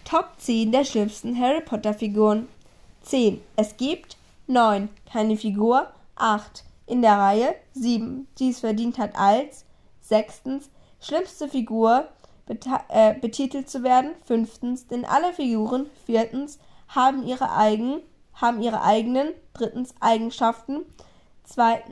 Top 0.06 0.34
10 0.38 0.72
der 0.72 0.86
schlimmsten 0.86 1.40
Harry 1.40 1.62
Potter 1.62 1.94
Figuren. 1.94 2.48
10. 3.04 3.42
Es 3.56 3.78
gibt 3.78 4.18
9. 4.48 4.90
Keine 5.12 5.38
Figur. 5.38 5.88
8. 6.16 6.64
In 6.88 7.02
der 7.02 7.18
Reihe. 7.18 7.56
7. 7.74 8.28
Die 8.38 8.50
es 8.50 8.60
verdient 8.60 8.98
hat 8.98 9.16
als. 9.16 9.66
6. 10.02 10.70
Schlimmste 11.00 11.48
Figur 11.48 12.08
äh, 12.90 13.14
betitelt 13.20 13.70
zu 13.70 13.84
werden. 13.84 14.12
5. 14.26 14.88
Denn 14.90 15.06
alle 15.06 15.34
Figuren. 15.34 15.88
4. 16.06 16.48
Haben 16.90 17.26
ihre, 17.26 17.56
eigen, 17.56 18.02
haben 18.34 18.62
ihre 18.62 18.84
eigenen. 18.84 19.30
3. 19.54 19.86
Eigenschaften. 20.00 20.86
2. 21.46 21.84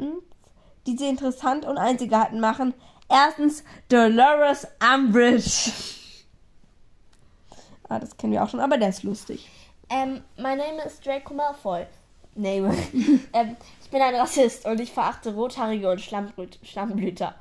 Die 0.85 0.97
sie 0.97 1.07
interessant 1.07 1.65
und 1.65 1.77
einzigartig 1.77 2.39
machen. 2.39 2.73
Erstens 3.11 3.63
Dolores 3.89 4.65
Umbridge. 4.81 5.71
Ah, 7.89 7.99
das 7.99 8.15
kennen 8.15 8.31
wir 8.31 8.41
auch 8.41 8.49
schon, 8.49 8.61
aber 8.61 8.77
der 8.77 8.89
ist 8.89 9.03
lustig. 9.03 9.49
Ähm, 9.89 10.21
mein 10.37 10.57
Name 10.57 10.83
ist 10.83 11.05
Draco 11.05 11.33
Malfoy. 11.33 11.85
Name. 12.35 12.73
ähm, 13.33 13.57
ich 13.83 13.89
bin 13.89 14.01
ein 14.01 14.15
Rassist 14.15 14.65
und 14.65 14.79
ich 14.79 14.93
verachte 14.93 15.33
Rothaarige 15.33 15.91
und 15.91 15.99
Schlammblüter. 15.99 17.35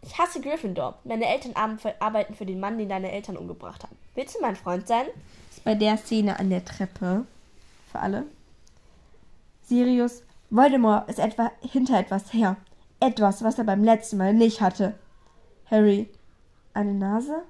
Ich 0.00 0.18
hasse 0.18 0.40
Gryffindor. 0.40 0.94
Meine 1.04 1.26
Eltern 1.26 1.52
arbeiten 1.98 2.34
für 2.34 2.46
den 2.46 2.60
Mann, 2.60 2.78
den 2.78 2.88
deine 2.88 3.12
Eltern 3.12 3.36
umgebracht 3.36 3.82
haben. 3.82 3.96
Willst 4.14 4.34
du 4.34 4.40
mein 4.40 4.56
Freund 4.56 4.88
sein? 4.88 5.04
Das 5.48 5.58
ist 5.58 5.64
bei 5.64 5.74
der 5.74 5.98
Szene 5.98 6.38
an 6.38 6.48
der 6.48 6.64
Treppe. 6.64 7.26
Für 7.92 7.98
alle. 7.98 8.24
Sirius, 9.64 10.22
Voldemort 10.48 11.10
ist 11.10 11.18
etwa 11.18 11.50
hinter 11.60 11.98
etwas 11.98 12.32
her. 12.32 12.56
Etwas, 13.00 13.42
was 13.42 13.58
er 13.58 13.64
beim 13.64 13.84
letzten 13.84 14.16
Mal 14.16 14.32
nicht 14.32 14.60
hatte. 14.60 14.94
Harry, 15.70 16.08
eine 16.72 16.94
Nase? 16.94 17.42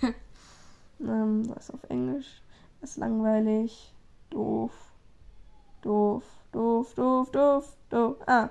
ähm, 1.00 1.48
was 1.54 1.70
auf 1.70 1.82
Englisch? 1.88 2.42
Das 2.80 2.90
ist 2.90 2.96
langweilig. 2.98 3.92
Doof. 4.30 4.72
Doof, 5.82 6.24
doof, 6.52 6.94
doof, 6.94 7.30
doof, 7.30 7.76
doof. 7.90 8.16
Ah. 8.26 8.50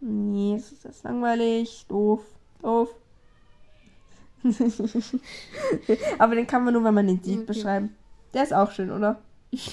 Nee, 0.00 0.56
das 0.56 0.72
ist 0.84 1.04
langweilig. 1.04 1.86
Doof, 1.88 2.24
doof. 2.60 2.88
Aber 6.18 6.34
den 6.34 6.46
kann 6.46 6.64
man 6.64 6.74
nur, 6.74 6.82
wenn 6.84 6.94
man 6.94 7.06
den 7.06 7.22
sieht, 7.22 7.38
okay. 7.38 7.46
beschreiben. 7.46 7.96
Der 8.34 8.42
ist 8.42 8.52
auch 8.52 8.70
schön, 8.72 8.90
oder? 8.90 9.22
das 9.52 9.70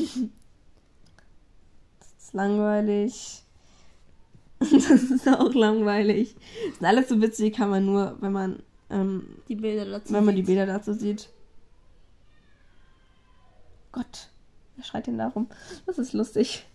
ist 2.19 2.33
langweilig. 2.33 3.43
das 4.71 5.03
ist 5.03 5.27
auch 5.27 5.53
langweilig. 5.53 6.35
Das 6.35 6.77
sind 6.79 6.85
alles 6.85 7.09
so 7.09 7.21
witzig, 7.21 7.55
kann 7.55 7.69
man 7.69 7.85
nur, 7.85 8.17
wenn 8.19 8.31
man 8.33 8.63
ähm, 8.89 9.41
die 9.47 9.55
Bilder 9.55 9.85
dazu 9.85 10.13
wenn 10.13 10.25
man 10.25 10.35
sieht. 10.35 10.43
die 10.43 10.47
Bilder 10.47 10.65
dazu 10.65 10.93
sieht. 10.93 11.29
Gott, 13.91 14.27
wer 14.75 14.83
schreit 14.83 15.07
denn 15.07 15.17
darum? 15.17 15.47
Das 15.85 15.97
ist 15.97 16.13
lustig. 16.13 16.65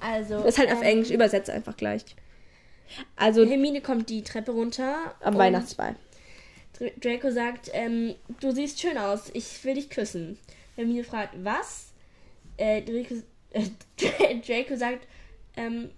Also. 0.00 0.36
Das 0.38 0.54
ist 0.54 0.58
halt 0.58 0.70
ähm, 0.70 0.76
auf 0.76 0.82
Englisch 0.82 1.10
übersetzt 1.10 1.50
einfach 1.50 1.76
gleich. 1.76 2.04
Also. 3.16 3.44
Hermine 3.44 3.82
kommt 3.82 4.08
die 4.08 4.22
Treppe 4.22 4.52
runter. 4.52 5.14
Am 5.20 5.36
Weihnachtsball. 5.36 5.96
Draco 7.00 7.30
sagt, 7.30 7.70
ähm, 7.72 8.14
du 8.40 8.52
siehst 8.52 8.80
schön 8.80 8.98
aus, 8.98 9.30
ich 9.34 9.64
will 9.64 9.74
dich 9.74 9.90
küssen. 9.90 10.38
Hermine 10.76 11.02
fragt, 11.02 11.34
was? 11.42 11.92
Äh, 12.56 12.82
Draco, 12.82 13.14
äh, 13.50 14.40
Draco 14.46 14.76
sagt, 14.76 15.06
ähm, 15.56 15.90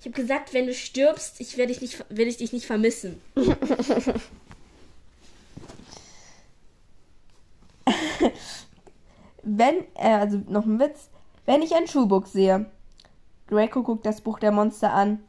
ich 0.00 0.06
habe 0.06 0.16
gesagt, 0.20 0.52
wenn 0.54 0.66
du 0.66 0.74
stirbst, 0.74 1.40
ich 1.40 1.56
werde 1.58 1.72
dich 1.72 1.82
nicht, 1.82 2.04
werde 2.08 2.30
ich 2.30 2.38
dich 2.38 2.54
nicht 2.54 2.64
vermissen. 2.64 3.20
wenn, 9.42 9.84
äh, 9.94 10.14
also 10.14 10.40
noch 10.48 10.64
ein 10.64 10.80
Witz, 10.80 11.10
wenn 11.44 11.60
ich 11.60 11.74
ein 11.74 11.86
Schulbuch 11.86 12.24
sehe, 12.24 12.64
Draco 13.48 13.82
guckt 13.82 14.06
das 14.06 14.22
Buch 14.22 14.38
der 14.38 14.52
Monster 14.52 14.92
an. 14.94 15.22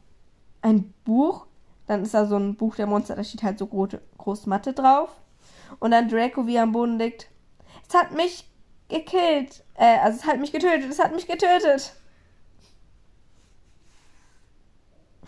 Ein 0.62 0.94
Buch, 1.04 1.44
dann 1.86 2.02
ist 2.02 2.14
da 2.14 2.24
so 2.24 2.36
ein 2.36 2.54
Buch 2.56 2.74
der 2.76 2.86
Monster, 2.86 3.14
da 3.14 3.24
steht 3.24 3.42
halt 3.42 3.58
so 3.58 3.66
groß, 3.66 3.90
groß 4.16 4.46
Matte 4.46 4.72
drauf. 4.72 5.10
Und 5.80 5.90
dann 5.90 6.08
Draco, 6.08 6.46
wie 6.46 6.56
er 6.56 6.62
am 6.62 6.72
Boden 6.72 6.98
liegt. 6.98 7.28
Es 7.86 7.94
hat 7.94 8.12
mich 8.12 8.48
gekillt. 8.88 9.64
Äh, 9.74 9.98
also 9.98 10.18
es 10.18 10.26
hat 10.26 10.40
mich 10.40 10.52
getötet, 10.52 10.90
es 10.90 10.98
hat 10.98 11.14
mich 11.14 11.26
getötet. 11.26 11.94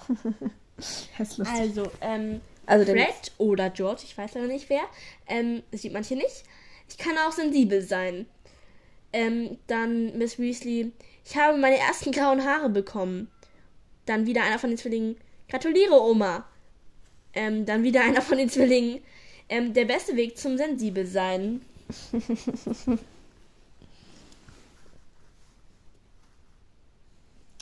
also, 1.18 1.90
ähm, 2.00 2.40
also 2.66 2.92
Fred 2.92 3.32
oder 3.38 3.70
George, 3.70 4.02
ich 4.04 4.16
weiß 4.16 4.34
leider 4.34 4.46
nicht 4.46 4.68
wer, 4.68 4.82
ähm, 5.28 5.62
das 5.70 5.82
sieht 5.82 5.92
man 5.92 6.04
hier 6.04 6.16
nicht. 6.16 6.44
Ich 6.88 6.98
kann 6.98 7.16
auch 7.18 7.32
sensibel 7.32 7.82
sein. 7.82 8.26
Ähm, 9.12 9.58
dann 9.66 10.18
Miss 10.18 10.38
Weasley, 10.38 10.92
ich 11.24 11.36
habe 11.36 11.56
meine 11.58 11.78
ersten 11.78 12.10
grauen 12.12 12.44
Haare 12.44 12.68
bekommen. 12.68 13.30
Dann 14.06 14.26
wieder 14.26 14.42
einer 14.42 14.58
von 14.58 14.70
den 14.70 14.78
Zwillingen, 14.78 15.16
gratuliere 15.48 16.00
Oma. 16.00 16.46
Ähm, 17.32 17.64
dann 17.64 17.82
wieder 17.82 18.02
einer 18.02 18.22
von 18.22 18.38
den 18.38 18.48
Zwillingen, 18.48 19.00
ähm, 19.48 19.72
der 19.72 19.84
beste 19.86 20.16
Weg 20.16 20.38
zum 20.38 20.56
sensibel 20.56 21.06
sein. 21.06 21.62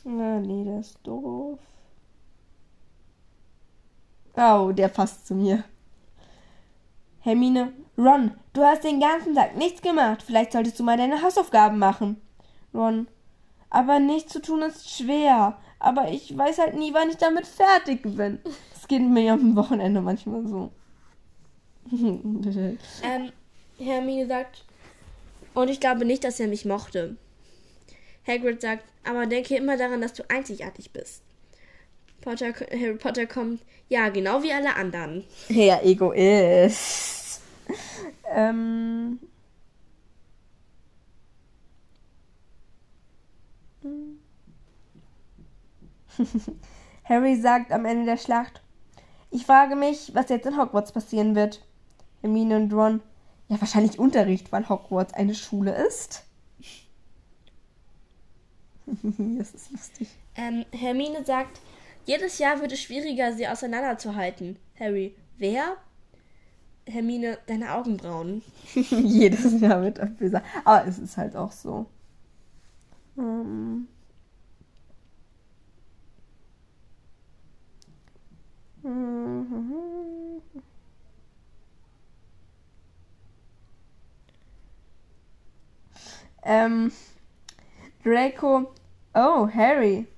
Na, 0.04 0.40
nee, 0.40 0.64
das 0.64 0.88
ist 0.88 0.99
doof. 1.04 1.58
Oh, 4.37 4.73
der 4.73 4.89
passt 4.89 5.27
zu 5.27 5.35
mir. 5.35 5.65
Hermine, 7.21 7.73
Ron, 7.97 8.33
du 8.53 8.62
hast 8.62 8.85
den 8.85 9.01
ganzen 9.01 9.35
Tag 9.35 9.57
nichts 9.57 9.83
gemacht. 9.83 10.23
Vielleicht 10.23 10.53
solltest 10.53 10.79
du 10.79 10.83
mal 10.83 10.97
deine 10.97 11.23
Hausaufgaben 11.23 11.79
machen. 11.79 12.21
Ron, 12.75 13.07
aber 13.71 14.01
nichts 14.01 14.33
zu 14.33 14.41
tun 14.41 14.62
ist 14.62 14.91
schwer. 14.91 15.59
Aber 15.79 16.11
ich 16.11 16.37
weiß 16.37 16.59
halt 16.59 16.75
nie, 16.75 16.95
wann 16.95 17.11
ich 17.11 17.17
damit 17.17 17.47
fertig 17.47 18.03
bin. 18.03 18.41
Das 18.83 18.89
geht 18.89 19.03
mir 19.03 19.35
am 19.35 19.55
Wochenende 19.55 20.01
manchmal 20.01 20.45
so. 20.45 20.73
ähm, 21.93 23.33
Hermine 23.79 24.27
sagt, 24.27 24.65
und 25.55 25.71
ich 25.71 25.79
glaube 25.79 26.05
nicht, 26.05 26.25
dass 26.25 26.41
er 26.41 26.49
mich 26.49 26.65
mochte. 26.65 27.17
Hagrid 28.27 28.61
sagt, 28.61 28.85
aber 29.05 29.27
denke 29.27 29.57
immer 29.57 29.77
daran, 29.77 30.01
dass 30.01 30.15
du 30.15 30.29
einzigartig 30.29 30.93
bist. 30.93 31.23
Potter, 32.23 32.55
Harry 32.71 32.95
Potter 32.95 33.26
kommt, 33.26 33.61
ja, 33.88 34.09
genau 34.09 34.43
wie 34.43 34.52
alle 34.52 34.75
anderen. 34.75 35.25
Ja, 35.49 35.83
Egoist. 35.83 37.43
ähm. 38.35 39.19
Harry 47.05 47.37
sagt 47.37 47.73
am 47.73 47.85
Ende 47.85 48.07
der 48.07 48.17
Schlacht, 48.17 48.62
ich 49.31 49.45
frage 49.47 49.76
mich, 49.76 50.14
was 50.14 50.29
jetzt 50.29 50.47
in 50.47 50.59
Hogwarts 50.59 50.93
passieren 50.93 51.35
wird. 51.35 51.62
Hermine 52.21 52.57
und 52.57 52.73
Ron, 52.73 53.00
ja, 53.49 53.61
wahrscheinlich 53.61 53.99
Unterricht, 53.99 54.52
weil 54.52 54.69
Hogwarts 54.69 55.14
eine 55.14 55.35
Schule 55.35 55.75
ist. 55.87 56.25
das 59.02 59.55
ist 59.55 59.73
lustig. 59.73 60.09
Ähm, 60.37 60.64
Hermine 60.73 61.25
sagt, 61.25 61.61
jedes 62.06 62.38
Jahr 62.38 62.61
wird 62.61 62.73
es 62.73 62.80
schwieriger, 62.80 63.32
sie 63.32 63.49
auseinanderzuhalten. 63.49 64.59
Harry, 64.78 65.14
wer? 65.38 65.76
Hermine, 66.87 67.38
deine 67.47 67.75
Augenbrauen. 67.75 68.42
Jedes 68.75 69.61
Jahr 69.61 69.82
wird 69.82 69.99
er 69.99 70.06
böser. 70.06 70.42
Aber 70.64 70.87
es 70.87 70.99
ist 70.99 71.16
halt 71.16 71.37
auch 71.37 71.52
so. 71.52 71.87
Ähm. 73.16 73.87
Ähm, 86.44 86.90
Draco. 88.02 88.73
Oh, 89.14 89.49
Harry. 89.54 90.09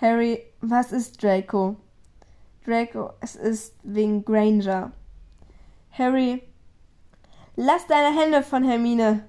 Harry, 0.00 0.42
was 0.60 0.92
ist 0.92 1.22
Draco? 1.22 1.76
Draco, 2.64 3.12
es 3.20 3.36
ist 3.36 3.74
wegen 3.82 4.24
Granger. 4.24 4.92
Harry, 5.90 6.42
lass 7.56 7.86
deine 7.86 8.18
Hände 8.18 8.42
von 8.42 8.64
Hermine. 8.64 9.28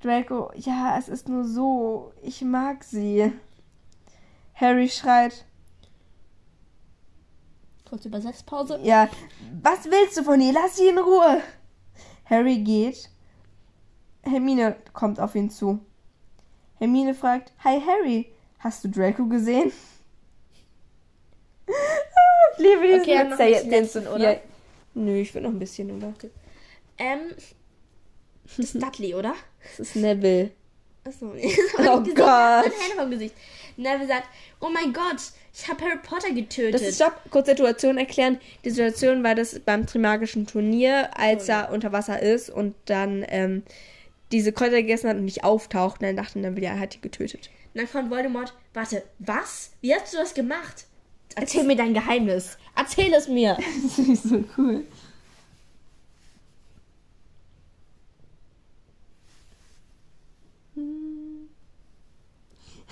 Draco, 0.00 0.50
ja, 0.54 0.96
es 0.98 1.08
ist 1.08 1.28
nur 1.28 1.44
so. 1.44 2.12
Ich 2.22 2.42
mag 2.42 2.84
sie. 2.84 3.32
Harry 4.54 4.88
schreit. 4.88 5.44
Kurze 7.88 8.08
Übersetzpause. 8.08 8.78
Ja, 8.82 9.08
was 9.62 9.86
willst 9.86 10.16
du 10.16 10.22
von 10.22 10.40
ihr? 10.40 10.52
Lass 10.52 10.76
sie 10.76 10.88
in 10.88 10.98
Ruhe. 10.98 11.42
Harry 12.24 12.58
geht. 12.58 13.10
Hermine 14.22 14.76
kommt 14.92 15.18
auf 15.18 15.34
ihn 15.34 15.50
zu. 15.50 15.80
Hermine 16.76 17.14
fragt, 17.14 17.52
Hi 17.64 17.80
Harry, 17.80 18.32
hast 18.58 18.84
du 18.84 18.88
Draco 18.88 19.26
gesehen? 19.26 19.72
Ich 22.56 22.58
liebe 22.64 22.82
diesen 22.86 23.00
Okay, 23.00 23.30
Witz, 23.30 23.36
der 23.36 23.48
jetzt- 23.48 23.66
letzten, 23.66 24.06
oder? 24.06 24.40
Nö, 24.94 25.16
ich 25.20 25.34
will 25.34 25.42
noch 25.42 25.50
ein 25.50 25.58
bisschen, 25.58 25.90
oder? 25.90 26.12
Ähm, 26.98 27.20
das 28.44 28.58
ist 28.58 28.74
Dudley, 28.82 29.14
oder? 29.14 29.34
Das 29.78 29.88
ist 29.88 29.96
Neville. 29.96 30.50
Achso. 31.04 31.32
Oh 31.78 32.00
Gott. 32.14 32.64
Hände 32.64 32.96
vom 32.96 33.10
Gesicht. 33.10 33.34
Neville 33.76 34.06
sagt, 34.08 34.28
oh 34.60 34.68
mein 34.68 34.92
Gott, 34.92 35.16
ich 35.54 35.66
habe 35.68 35.82
Harry 35.84 35.98
Potter 36.02 36.30
getötet. 36.32 36.74
Das 36.74 36.82
ist, 36.82 36.96
stopp, 36.96 37.14
kurz 37.30 37.46
Situation 37.46 37.96
erklären. 37.96 38.38
Die 38.64 38.70
Situation 38.70 39.22
war 39.24 39.34
das 39.34 39.58
beim 39.60 39.86
Trimagischen 39.86 40.46
Turnier, 40.46 41.08
als 41.16 41.44
Oh 41.44 41.52
ja. 41.52 41.60
er 41.62 41.72
unter 41.72 41.92
Wasser 41.92 42.20
ist 42.20 42.50
und 42.50 42.74
dann 42.84 43.24
ähm, 43.28 43.62
diese 44.32 44.52
Kräuter 44.52 44.76
gegessen 44.82 45.08
hat 45.08 45.16
und 45.16 45.24
nicht 45.24 45.42
auftaucht. 45.44 46.00
Und 46.00 46.06
dann 46.08 46.16
dachten 46.16 46.42
dann, 46.42 46.56
ja, 46.58 46.72
er 46.72 46.80
hat 46.80 46.94
die 46.94 47.00
getötet. 47.00 47.48
Und 47.72 47.80
dann 47.80 47.90
kommt 47.90 48.10
Voldemort, 48.10 48.52
warte, 48.74 49.02
was? 49.20 49.70
Wie 49.80 49.94
hast 49.94 50.12
du 50.12 50.18
das 50.18 50.34
gemacht? 50.34 50.84
Erzähl 51.36 51.64
mir 51.64 51.76
dein 51.76 51.94
Geheimnis. 51.94 52.58
Erzähl 52.74 53.12
es 53.14 53.28
mir. 53.28 53.56
Das 53.82 53.94
finde 53.94 54.12
ich 54.12 54.20
so 54.20 54.44
cool. 54.58 54.84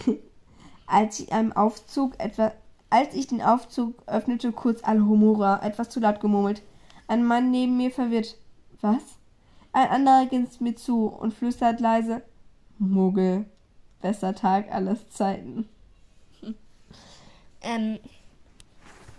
Als 0.87 1.21
ich 1.21 1.33
einem 1.33 1.53
Aufzug 1.53 2.19
etwa, 2.19 2.53
als 2.91 3.15
ich 3.15 3.27
den 3.27 3.43
Aufzug 3.43 3.95
öffnete, 4.07 4.53
kurz 4.53 4.83
Alhomora, 4.83 5.63
etwas 5.63 5.91
zu 5.91 6.01
laut 6.01 6.21
gemurmelt. 6.21 6.63
Ein 7.07 7.25
Mann 7.25 7.51
neben 7.51 7.77
mir 7.77 7.91
verwirrt. 7.91 8.37
Was? 8.81 9.03
Ein 9.73 9.89
anderer 9.89 10.27
grinst 10.27 10.61
mir 10.61 10.75
zu 10.75 11.07
und 11.07 11.35
flüstert 11.35 11.81
leise. 11.81 12.23
Muggel. 12.79 13.45
Bester 14.01 14.35
Tag 14.35 14.73
aller 14.73 14.97
Zeiten. 15.11 15.69
Ähm, 17.61 17.99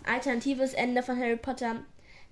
alternatives 0.10 0.74
Ende 0.74 1.04
von 1.04 1.18
Harry 1.18 1.38
Potter. 1.38 1.78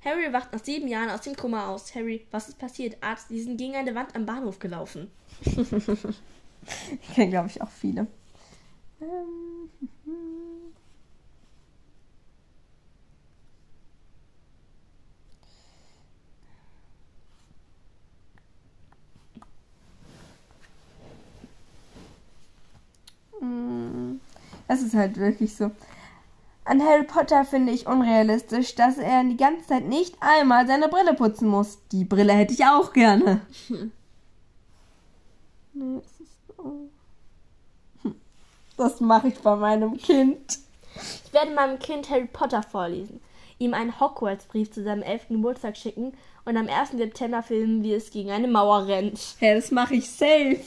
Harry 0.03 0.31
wacht 0.31 0.53
nach 0.53 0.63
sieben 0.63 0.87
Jahren 0.87 1.09
aus 1.09 1.21
dem 1.21 1.35
Koma 1.35 1.67
aus. 1.69 1.93
Harry, 1.95 2.25
was 2.31 2.49
ist 2.49 2.59
passiert? 2.59 2.97
Arzt, 3.01 3.29
die 3.29 3.41
sind 3.41 3.57
gegen 3.57 3.75
eine 3.75 3.95
Wand 3.95 4.15
am 4.15 4.25
Bahnhof 4.25 4.59
gelaufen. 4.59 5.11
Ich 7.01 7.15
kenne, 7.15 7.29
glaube 7.31 7.47
ich, 7.47 7.61
auch 7.61 7.69
viele. 7.69 8.07
Ähm, 9.01 9.69
Mm, 23.41 24.19
Das 24.67 24.81
ist 24.81 24.93
halt 24.95 25.17
wirklich 25.17 25.55
so. 25.55 25.71
An 26.67 26.83
Harry 26.83 27.03
Potter 27.03 27.45
finde 27.45 27.71
ich 27.71 27.87
unrealistisch, 27.87 28.75
dass 28.75 28.97
er 28.97 29.23
die 29.23 29.37
ganze 29.37 29.67
Zeit 29.67 29.85
nicht 29.85 30.15
einmal 30.19 30.67
seine 30.67 30.89
Brille 30.89 31.13
putzen 31.13 31.47
muss. 31.47 31.79
Die 31.93 32.03
Brille 32.03 32.33
hätte 32.33 32.53
ich 32.53 32.65
auch 32.65 32.93
gerne. 32.93 33.41
Nee, 35.79 35.99
es 35.99 36.21
ist 36.21 36.31
so. 36.57 36.89
Hm. 38.01 38.15
Das 38.77 38.99
mache 38.99 39.27
ich 39.27 39.37
bei 39.41 39.55
meinem 39.55 39.95
Kind. 39.95 40.57
Ich 41.23 41.31
werde 41.31 41.53
meinem 41.53 41.77
Kind 41.77 42.09
Harry 42.09 42.25
Potter 42.25 42.63
vorlesen, 42.63 43.21
ihm 43.59 43.75
einen 43.75 43.99
Hogwarts-Brief 43.99 44.71
zu 44.71 44.83
seinem 44.83 45.03
11. 45.03 45.27
Geburtstag 45.27 45.77
schicken 45.77 46.13
und 46.45 46.57
am 46.57 46.67
1. 46.67 46.93
September 46.93 47.43
filmen, 47.43 47.83
wie 47.83 47.93
es 47.93 48.09
gegen 48.09 48.31
eine 48.31 48.47
Mauer 48.47 48.87
rennt. 48.87 49.39
Ja, 49.39 49.53
das 49.53 49.69
mache 49.69 49.93
ich 49.93 50.09
safe. 50.09 50.61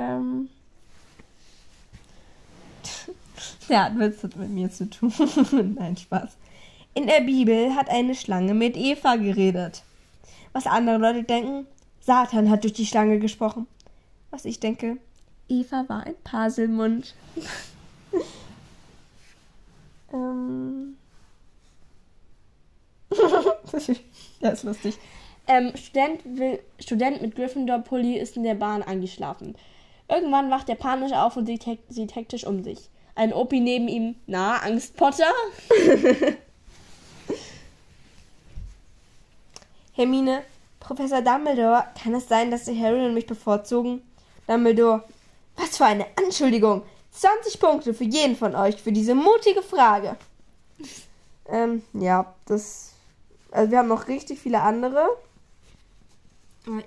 Ähm. 0.00 0.48
Das 3.68 4.22
hat 4.22 4.36
mit 4.36 4.50
mir 4.50 4.70
zu 4.70 4.88
tun. 4.88 5.12
Nein, 5.78 5.96
Spaß. 5.96 6.36
In 6.94 7.06
der 7.06 7.20
Bibel 7.20 7.74
hat 7.74 7.90
eine 7.90 8.14
Schlange 8.14 8.54
mit 8.54 8.76
Eva 8.76 9.16
geredet. 9.16 9.82
Was 10.52 10.66
andere 10.66 10.96
Leute 10.96 11.24
denken, 11.24 11.66
Satan 12.00 12.48
hat 12.48 12.64
durch 12.64 12.72
die 12.72 12.86
Schlange 12.86 13.18
gesprochen. 13.18 13.66
Was 14.30 14.44
ich 14.44 14.60
denke, 14.60 14.96
Eva 15.48 15.84
war 15.88 16.04
ein 16.04 16.16
Paselmund. 16.24 17.14
ähm. 20.12 20.96
ja, 24.40 24.50
ist 24.50 24.64
lustig. 24.64 24.98
Ähm, 25.48 25.72
Student, 25.76 26.20
will, 26.24 26.58
Student 26.80 27.22
mit 27.22 27.36
Gryffindor-Pulli 27.36 28.18
ist 28.18 28.36
in 28.36 28.42
der 28.42 28.56
Bahn 28.56 28.82
eingeschlafen. 28.82 29.54
Irgendwann 30.08 30.50
wacht 30.50 30.68
er 30.68 30.74
panisch 30.74 31.12
auf 31.12 31.36
und 31.36 31.46
sieht, 31.46 31.64
sieht 31.88 32.14
hektisch 32.14 32.46
um 32.46 32.64
sich. 32.64 32.90
Ein 33.16 33.32
Opi 33.32 33.60
neben 33.60 33.88
ihm. 33.88 34.14
Na, 34.26 34.58
Angst, 34.58 34.96
Potter? 34.96 35.32
Hermine, 39.94 40.42
Professor 40.80 41.22
Dumbledore, 41.22 41.84
kann 42.00 42.14
es 42.14 42.28
sein, 42.28 42.50
dass 42.50 42.66
Sie 42.66 42.78
Harry 42.80 43.04
und 43.06 43.14
mich 43.14 43.26
bevorzugen? 43.26 44.02
Dumbledore, 44.46 45.02
was 45.56 45.76
für 45.78 45.86
eine 45.86 46.06
Anschuldigung! 46.16 46.82
20 47.12 47.58
Punkte 47.58 47.94
für 47.94 48.04
jeden 48.04 48.36
von 48.36 48.54
euch 48.54 48.76
für 48.82 48.92
diese 48.92 49.14
mutige 49.14 49.62
Frage. 49.62 50.16
Ähm, 51.48 51.84
ja, 51.92 52.34
das. 52.46 52.90
Also, 53.52 53.70
wir 53.70 53.78
haben 53.78 53.86
noch 53.86 54.08
richtig 54.08 54.40
viele 54.40 54.62
andere. 54.62 55.06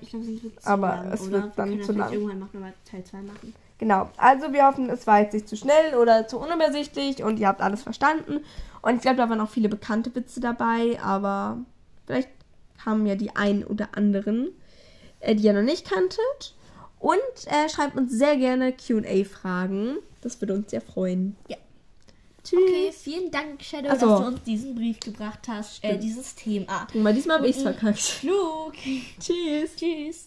Ich 0.02 0.10
glaube, 0.10 0.26
es 0.26 0.44
wird 0.44 0.62
zu 0.62 0.68
Aber 0.68 0.88
lang, 0.90 1.12
es 1.14 1.22
oder? 1.22 1.32
wird 1.32 1.58
dann 1.58 1.70
können 1.70 1.84
zu 1.84 1.92
lang. 1.94 2.12
irgendwann 2.12 2.40
noch 2.40 2.52
mal 2.54 2.74
Teil 2.84 3.02
2 3.06 3.18
machen. 3.22 3.56
Genau. 3.80 4.10
Also, 4.18 4.54
wir 4.54 4.66
hoffen, 4.68 4.90
es 4.90 5.08
war 5.08 5.22
jetzt 5.22 5.34
nicht 5.34 5.48
zu 5.50 5.56
schnell 5.56 5.96
oder 5.96 6.28
zu 6.28 6.38
unübersichtlich 6.38 7.24
und 7.24 7.40
ihr 7.40 7.48
habt 7.48 7.62
alles 7.62 7.82
verstanden. 7.82 8.42
Und 8.82 8.96
ich 8.96 9.02
glaube, 9.02 9.18
da 9.18 9.30
waren 9.30 9.42
auch 9.42 9.50
viele 9.50 9.70
bekannte 9.70 10.14
Witze 10.16 10.40
dabei, 10.40 11.00
aber 11.02 11.58
vielleicht 12.06 12.30
haben 12.86 13.06
ja 13.06 13.16
die 13.16 13.36
einen 13.36 13.64
oder 13.64 13.90
anderen, 13.96 14.50
äh, 15.22 15.34
die 15.36 15.44
ihr 15.46 15.54
noch 15.54 15.62
nicht 15.64 15.90
kanntet. 15.90 16.56
Und 17.00 17.18
äh, 17.48 17.70
schreibt 17.70 17.96
uns 17.98 18.12
sehr 18.12 18.36
gerne 18.38 18.74
QA-Fragen. 18.74 19.98
Das 20.22 20.40
würde 20.42 20.54
uns 20.54 20.70
sehr 20.72 20.82
freuen. 20.82 21.38
Ja. 21.48 21.56
Tschüss. 22.44 22.60
Okay, 22.62 22.92
vielen 22.92 23.32
Dank, 23.32 23.62
Shadow, 23.62 23.90
so. 23.98 24.08
dass 24.08 24.20
du 24.22 24.28
uns 24.28 24.44
diesen 24.44 24.76
Brief 24.76 25.00
gebracht 25.00 25.48
hast, 25.48 25.84
äh, 25.84 25.98
dieses 25.98 26.36
Thema. 26.36 26.88
Guck 26.92 27.02
mal, 27.02 27.14
diesmal 27.14 27.38
habe 27.38 27.48
ich 27.48 27.58
es 27.58 27.64
Und- 27.66 27.74
verkackt. 27.76 28.00
Flug. 28.00 28.74
Tschüss. 29.20 29.76
Tschüss. 29.78 30.18